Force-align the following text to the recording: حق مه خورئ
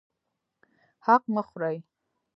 حق 1.05 1.23
مه 1.33 1.41
خورئ 1.49 1.77